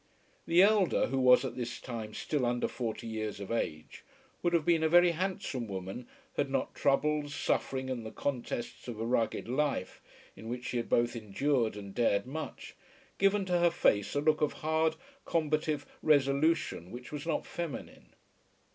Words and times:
The 0.47 0.63
elder, 0.63 1.05
who 1.05 1.19
was 1.19 1.45
at 1.45 1.55
this 1.55 1.79
time 1.79 2.15
still 2.15 2.43
under 2.43 2.67
forty 2.67 3.05
years 3.05 3.39
of 3.39 3.51
age, 3.51 4.03
would 4.41 4.51
have 4.51 4.65
been 4.65 4.81
a 4.81 4.89
very 4.89 5.11
handsome 5.11 5.67
woman 5.67 6.07
had 6.37 6.49
not 6.49 6.73
troubles, 6.73 7.35
suffering, 7.35 7.87
and 7.87 8.03
the 8.03 8.09
contests 8.11 8.87
of 8.87 8.99
a 8.99 9.05
rugged 9.05 9.47
life, 9.47 10.01
in 10.35 10.49
which 10.49 10.65
she 10.65 10.77
had 10.77 10.89
both 10.89 11.15
endured 11.15 11.75
and 11.77 11.93
dared 11.93 12.25
much, 12.25 12.75
given 13.19 13.45
to 13.45 13.59
her 13.59 13.69
face 13.69 14.15
a 14.15 14.21
look 14.21 14.41
of 14.41 14.53
hard 14.65 14.95
combative 15.23 15.85
resolution 16.01 16.89
which 16.89 17.11
was 17.11 17.27
not 17.27 17.45
feminine. 17.45 18.15